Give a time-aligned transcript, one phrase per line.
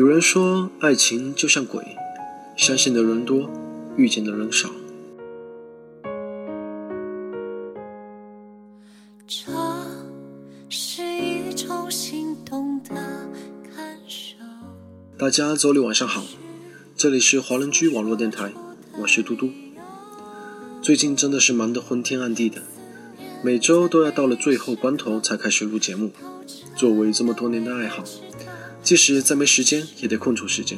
[0.00, 1.84] 有人说，爱情就像鬼，
[2.56, 3.50] 相信的人多，
[3.98, 4.70] 遇见的人少。
[9.26, 9.52] 这
[10.70, 12.94] 是一种心动的
[13.76, 14.36] 感受。
[15.18, 16.24] 大家周六晚上好，
[16.96, 18.54] 这里是华人居网络电台，
[19.02, 19.50] 我是嘟嘟。
[20.80, 22.62] 最近真的是忙得昏天暗地的，
[23.44, 26.10] 每周都要到了最后关头才开始录节目。
[26.74, 28.02] 作为这么多年的爱好。
[28.90, 30.76] 即使再没时间，也得空出时间，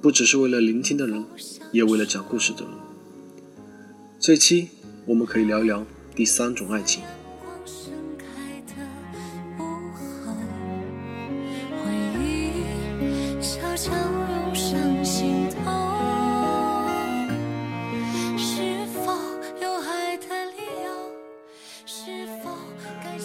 [0.00, 1.26] 不只是为了聆听的人，
[1.72, 2.70] 也为了讲故事的人。
[4.18, 4.68] 这期
[5.04, 7.02] 我们可以聊聊第三种爱情。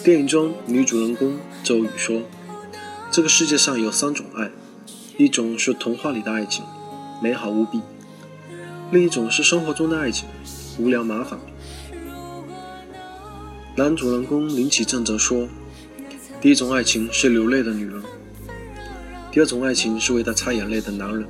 [0.04, 2.20] 电影中女主人公周雨说。
[3.14, 4.50] 这个世界上有三种爱，
[5.16, 6.64] 一种是童话里的爱情，
[7.22, 7.78] 美好无比；
[8.90, 10.28] 另一种是生活中的爱情，
[10.80, 11.38] 无聊麻烦。
[13.76, 15.46] 男主人公林启正则说
[16.42, 18.02] ：“第一种爱情是流泪的女人，
[19.30, 21.24] 第二种爱情是为他擦眼泪的男人。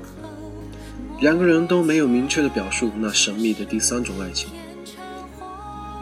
[1.21, 4.49] 两个人都没有明确的表述那神秘的第三种爱情。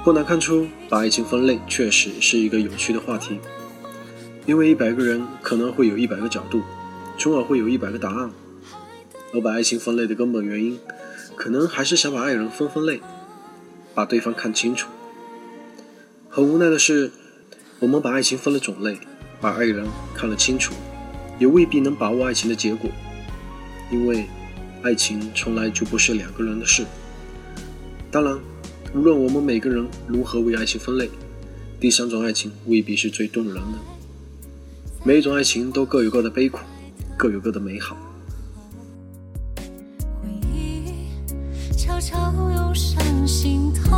[0.05, 3.41] 不难看出，把爱情分类确实是一个有趣的话题。”
[4.45, 6.62] 因为一百个人可能会有一百个角度，
[7.17, 8.31] 从而会有一百个答案。
[9.33, 10.79] 而把爱情分类的根本原因，
[11.37, 13.01] 可能还是想把爱人分分类，
[13.95, 14.89] 把对方看清楚。
[16.29, 17.13] 很无奈的是，
[17.79, 18.98] 我们把爱情分了种类，
[19.41, 20.75] 把爱人看了清楚，
[21.39, 22.91] 也未必能把握爱情的结果。
[23.91, 24.27] 因为
[24.83, 26.85] 爱情从来就不是两个人的事。
[28.11, 28.39] 当然，
[28.92, 31.09] 无论我们每个人如何为爱情分类，
[31.79, 33.79] 第三种爱情未必是最动人的。
[35.05, 36.61] 每一种爱情都各有各的悲苦，
[37.18, 37.96] 各有各的美好。
[40.23, 41.08] 回忆
[41.77, 43.96] 悄悄涌上心头。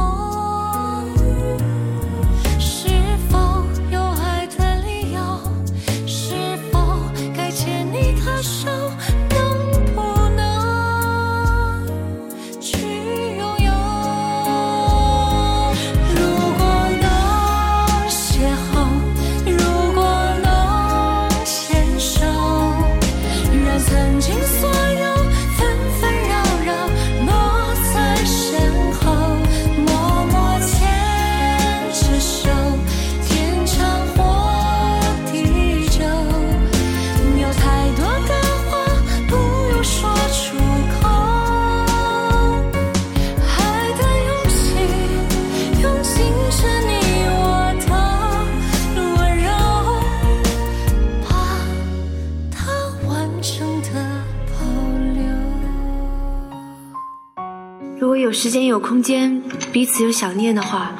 [58.45, 60.93] 时间有空间，彼此有想念的话，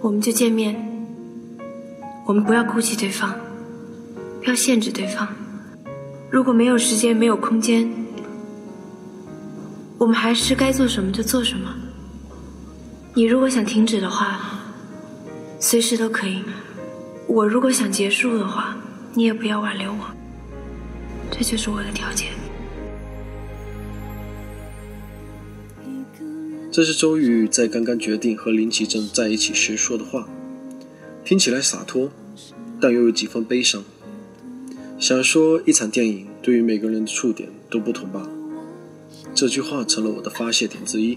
[0.00, 0.74] 我们就见面。
[2.24, 3.32] 我们不要顾忌对方，
[4.48, 5.28] 要限制对方。
[6.28, 7.88] 如果没有时间，没有空间，
[9.96, 11.72] 我们还是该做什么就做什么。
[13.14, 14.40] 你如果想停止的话，
[15.60, 16.42] 随时都可以。
[17.28, 18.76] 我如果想结束的话，
[19.14, 20.10] 你也不要挽留我。
[21.30, 22.30] 这就是我的条件。
[26.76, 30.28] 这是周瑜在刚刚决定和林启正在一起时说的话，
[31.24, 32.10] 听起来洒脱，
[32.78, 33.82] 但又有几分悲伤。
[34.98, 38.28] 想说一场电影对于每个人的触点都不同吧。
[39.34, 41.16] 这句话成了我的发泄点之一。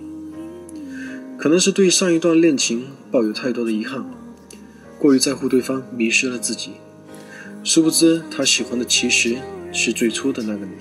[1.37, 4.09] 可能是对上一段恋情抱有太多的遗憾，
[4.97, 6.71] 过于在乎对方，迷失了自己。
[7.65, 9.35] 殊不知他喜欢的其实
[9.73, 10.71] 是最初的那个你。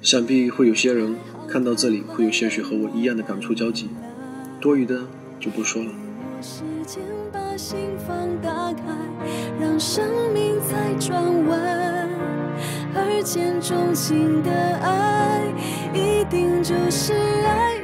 [0.00, 1.16] 想必会有些人。
[1.50, 3.88] 看到这里，会有些许和我一样的感触交集，
[4.60, 5.00] 多余的
[5.40, 5.90] 就不说了。
[5.90, 7.02] 我时间
[7.32, 8.82] 把心房打开
[9.58, 10.04] 让生
[10.34, 12.08] 命再转弯，
[12.94, 15.42] 而见钟情的爱，
[15.94, 17.77] 一定就是爱。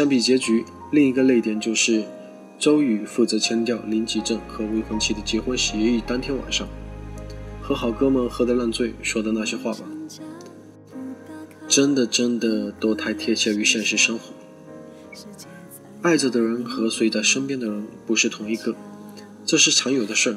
[0.00, 2.02] 相比结局，另一个泪点就是
[2.58, 6.66] 周宇负责签掉林吉正和未婚妻的结婚协议当天晚上，
[7.60, 9.80] 和好哥们喝得烂醉说的那些话吧。
[11.68, 14.32] 真的真的都太贴切于现实生活。
[16.00, 18.74] 爱着的人和随在身边的人不是同一个，
[19.44, 20.36] 这是常有的事儿。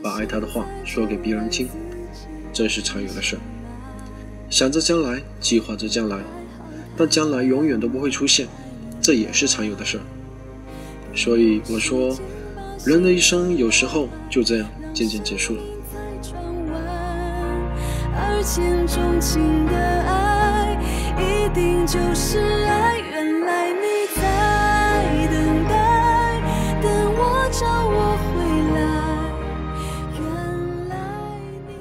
[0.00, 1.66] 把爱他的话说给别人听，
[2.52, 3.40] 这是常有的事儿。
[4.48, 6.22] 想着将来，计划着将来，
[6.96, 8.46] 但将来永远都不会出现，
[9.08, 10.02] 这也是常有的事儿。
[11.16, 12.14] 所以我说，
[12.84, 15.62] 人的一生有时候就这样渐渐结束了。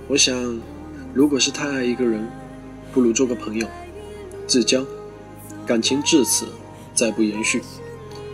[0.07, 0.62] 我想，
[1.13, 2.25] 如果是太爱一个人，
[2.94, 3.68] 不如做个朋友，
[4.47, 4.81] 至交，
[5.65, 6.47] 感情至此
[6.98, 7.62] 再不延续，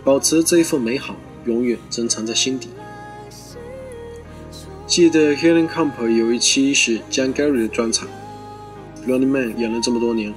[0.02, 2.70] 保持这一份美好，永远珍藏在心底。
[4.86, 8.08] 记得 Helen Camp 有一期是江 Gary 的专场
[9.06, 10.32] ，Running Man 演了这么多年，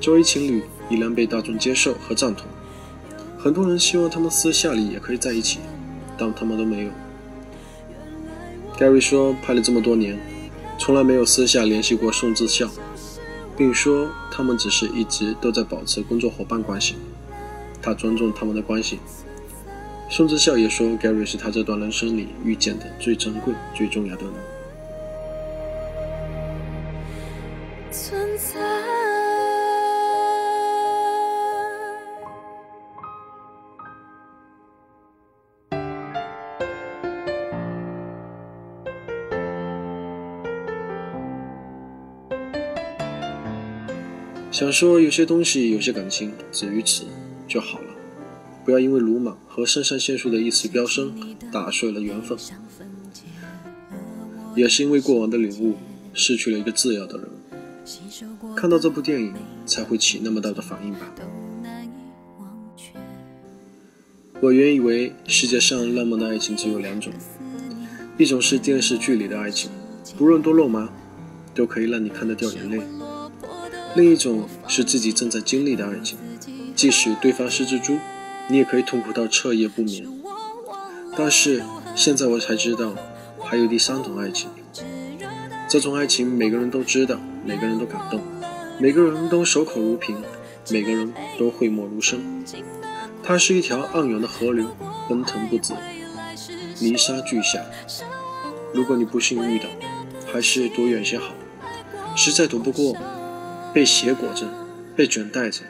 [0.00, 2.46] 这对情侣依然被大众接受和赞同，
[3.38, 5.58] 很多人希望他们私下里也可以在一起，
[6.16, 6.90] 但他们都没有。
[8.78, 10.18] Gary 说，拍了这么多年。
[10.78, 12.70] 从来没有私下联系过宋智孝，
[13.56, 16.94] 并说他们只是一直都在保持工作伙伴关系。
[17.82, 18.98] 他尊重他们的关系。
[20.10, 24.32] 宋智孝也说，Gary 是他这段人生里遇见的最珍贵、最重要的人。
[27.90, 28.58] 存在。
[44.50, 47.04] 想说有些东西，有些感情，止于此
[47.48, 47.86] 就好了。
[48.64, 51.12] 不要因为鲁莽和肾上腺素的一次飙升，
[51.50, 52.36] 打碎了缘分。
[54.54, 55.76] 也是因为过往的领悟，
[56.12, 57.28] 失去了一个挚要的人。
[58.54, 59.32] 看到这部电影，
[59.64, 61.12] 才会起那么大的反应吧。
[64.40, 67.12] 我原以为世界上浪漫的爱情只有两种，
[68.18, 69.70] 一种是电视剧里的爱情，
[70.16, 70.88] 不论多肉麻，
[71.54, 72.80] 都可以让你看得掉眼泪。
[73.96, 76.18] 另一种是自己正在经历的爱情，
[76.78, 77.98] 即使对方是只猪，
[78.46, 80.06] 你也可以痛苦到彻夜不眠。
[81.16, 81.60] 但是
[81.96, 82.94] 现在我才知道，
[83.40, 84.48] 还有第三种爱情。
[85.68, 88.20] 这种爱情每个人都知道，每个人都感动，
[88.78, 90.22] 每个人都守口如瓶，
[90.70, 92.44] 每个人都讳莫如深。
[93.24, 94.68] 它是一条暗涌的河流，
[95.08, 95.74] 奔腾不止，
[96.78, 97.60] 泥沙俱下。
[98.72, 99.64] 如果你不幸遇到，
[100.32, 101.34] 还是躲远些好。
[102.14, 102.96] 实在躲不过。
[103.74, 104.46] 被鞋裹着，
[104.96, 105.60] 被卷带着，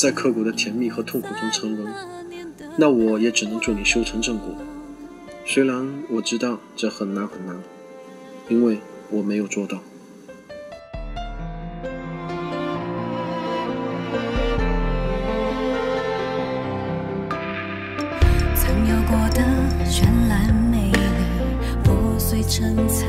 [0.00, 1.92] 在刻骨的甜蜜和痛苦中沉沦，
[2.78, 4.48] 那我也只能祝你修成正果。
[5.44, 7.54] 虽然我知道这很难很难，
[8.48, 8.78] 因为
[9.10, 9.78] 我没有做到。
[18.54, 19.42] 曾有过的
[19.84, 20.98] 绚烂美丽，
[21.84, 23.06] 破碎成残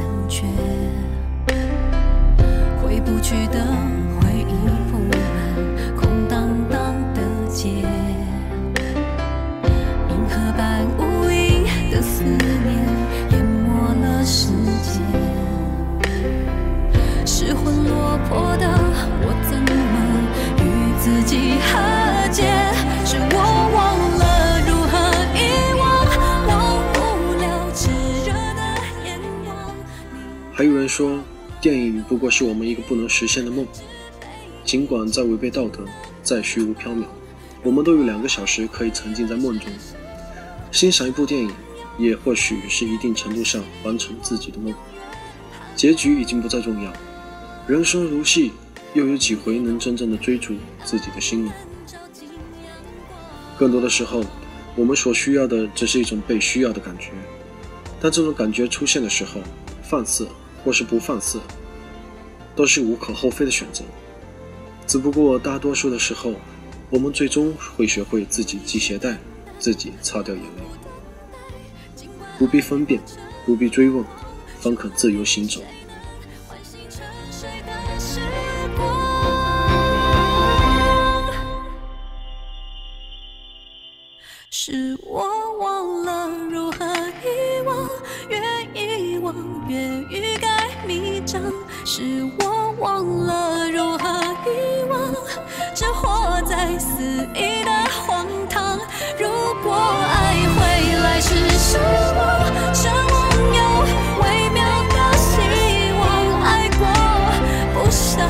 [30.62, 31.20] 还有人说。
[31.60, 33.66] 电影不过是我们一个不能实现的梦，
[34.64, 35.84] 尽管再违背道德，
[36.22, 37.04] 再虚无缥缈，
[37.64, 39.72] 我们都有两个小时可以沉浸在梦中，
[40.72, 41.52] 欣赏一部电影，
[41.98, 44.72] 也或许是一定程度上完成自己的梦。
[45.76, 46.94] 结局已经不再重要，
[47.68, 48.52] 人生如戏，
[48.94, 50.54] 又有几回能真正的追逐
[50.84, 51.52] 自己的心呢？
[53.58, 54.24] 更多的时候，
[54.76, 57.10] 我们所需要的只是一种被需要的感觉，
[58.00, 59.42] 当这种感觉出现的时候，
[59.84, 60.28] 放肆。
[60.64, 61.40] 或是不放肆，
[62.56, 63.84] 都是无可厚非的选择。
[64.88, 66.34] 只不过大多数的时候，
[66.90, 69.18] 我们最终会学会自己系鞋带，
[69.58, 72.06] 自己擦掉眼泪，
[72.38, 73.02] 不必分辨，
[73.46, 74.04] 不必追问，
[74.60, 75.62] 方可自由行走。
[84.50, 87.90] 是我忘了如何遗忘，
[88.76, 89.34] 越遗忘
[89.68, 89.78] 越
[91.26, 91.42] 章
[91.86, 94.10] 是我忘了如何
[94.46, 95.00] 遗忘
[95.74, 97.02] 只活在肆
[97.36, 98.78] 意的荒唐
[99.20, 99.28] 如
[99.64, 100.60] 果爱回
[101.04, 101.78] 来是时
[102.14, 103.62] 光神往有
[104.22, 104.60] 微妙
[104.90, 105.30] 的希
[106.00, 106.02] 望
[106.42, 106.82] 爱过
[107.74, 108.28] 不伤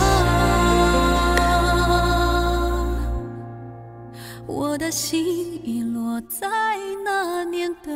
[4.46, 5.24] 我的心
[5.64, 6.48] 遗落在
[7.06, 7.92] 那年的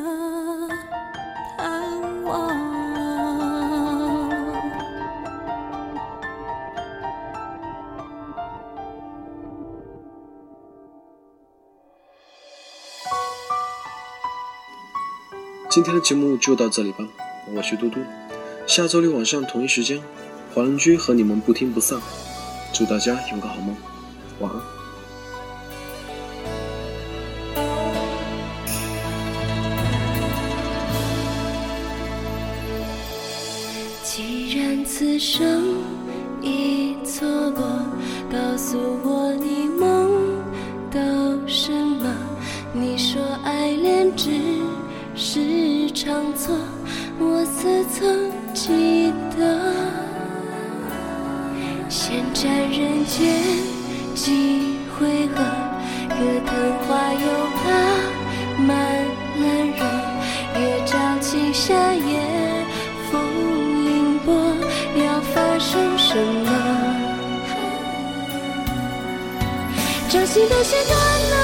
[15.76, 17.00] 今天的节目就到这里吧，
[17.54, 18.00] 我是嘟嘟，
[18.66, 20.02] 下周六晚上同一时间，
[20.54, 22.00] 华人居和你们不听不散，
[22.72, 23.76] 祝大家有个好梦，
[24.40, 24.62] 晚安。
[34.02, 35.76] 既然此生
[36.42, 37.66] 已错过，
[38.32, 40.42] 告诉我你梦
[40.90, 41.02] 到
[41.46, 42.16] 什么？
[42.72, 44.30] 你说爱恋只。
[45.18, 46.54] 是场错，
[47.18, 49.62] 我似曾记得。
[51.88, 53.42] 闲占人间
[54.14, 55.36] 几回合，
[56.10, 57.64] 隔藤花又爬
[58.62, 58.68] 满
[59.40, 59.44] 兰
[59.78, 59.80] 若。
[60.60, 62.20] 月照青霞夜，
[63.10, 63.14] 风
[63.86, 64.36] 凌波，
[64.98, 66.50] 要发生什么？
[70.10, 70.94] 掌心的线断
[71.30, 71.35] 了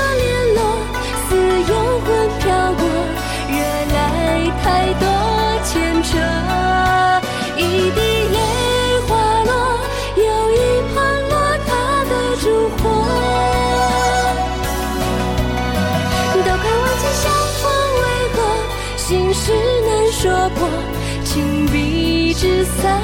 [21.33, 23.01] 情比纸伞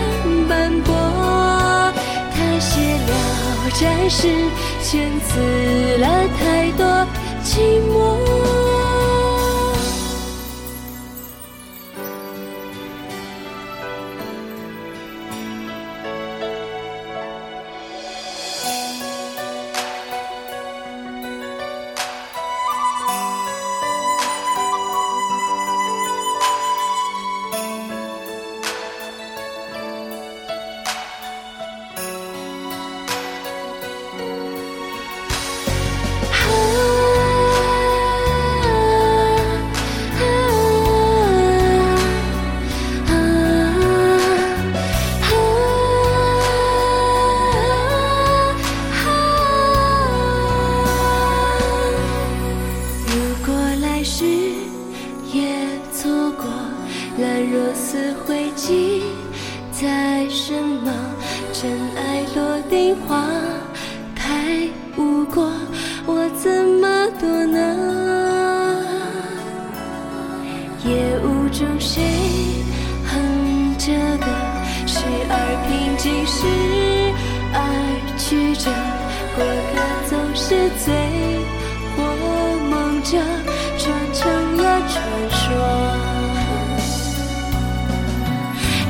[0.50, 0.93] 斑驳。
[2.34, 4.27] 他写了战事，
[4.84, 6.86] 遣词了太多
[7.41, 8.56] 寂寞。
[57.77, 59.03] 似灰烬，
[59.72, 60.91] 在什么
[61.53, 63.24] 尘埃落定，花
[64.15, 64.67] 开
[64.98, 65.48] 无果，
[66.07, 67.60] 我怎么躲呢？
[70.84, 72.01] 夜雾中谁
[73.05, 74.25] 哼着歌，
[74.88, 75.34] 时而
[75.67, 76.48] 平静，时
[77.53, 77.55] 而
[78.17, 78.72] 曲折，
[79.36, 79.75] 过客
[80.10, 80.46] 总是
[80.84, 80.86] 醉
[81.96, 81.98] 或
[82.69, 83.19] 梦着，
[83.77, 84.96] 穿成了传
[85.29, 85.87] 说。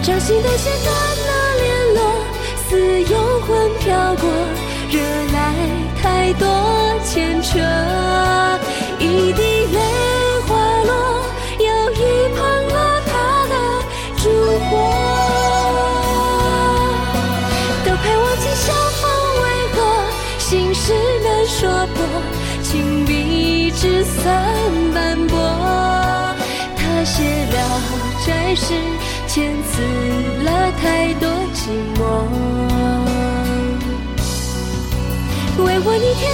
[0.08, 2.00] 掌心的线断了联络，
[2.70, 4.30] 似幽魂飘过，
[4.90, 5.02] 惹
[5.34, 5.54] 来
[6.02, 6.48] 太多
[7.04, 7.60] 牵扯。
[9.00, 9.80] 一滴泪
[10.48, 10.94] 滑落，
[11.60, 12.74] 又一旁落
[13.06, 13.12] 他
[13.50, 13.54] 的
[14.16, 14.24] 烛
[14.70, 14.72] 火。
[17.84, 18.66] 都快忘记相
[19.02, 19.04] 逢
[19.44, 19.78] 为何，
[20.40, 21.98] 心事难说破，
[22.64, 24.24] 情比纸伞
[24.94, 25.38] 斑驳。
[26.78, 27.56] 他写了
[28.26, 28.74] 债诗，
[29.38, 29.84] 遣词
[30.44, 32.02] 了太多寂寞。
[35.64, 36.34] 为我逆天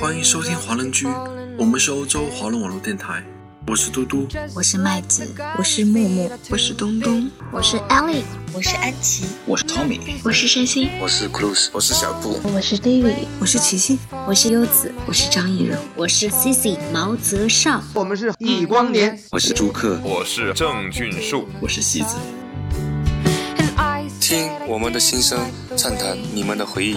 [0.00, 1.08] 欢迎收听华人居。
[1.58, 3.20] 我们是欧洲华人网络电台。
[3.66, 5.28] 我是嘟嘟，我是麦子，
[5.58, 8.22] 我是木木，我是东东，我是 Ellie，
[8.54, 22.16] 我是安琪，我是 Tommy，我是山心，我是 Cruz，我是小布，我是 David，我是琪琪，我是优子，我是张艺柔，我是 Cici 毛泽少，我们是易光年，我是朱克，我是郑俊树，我是戏子。
[24.20, 25.38] 听我们的心声，
[25.76, 26.96] 畅谈你们的回忆。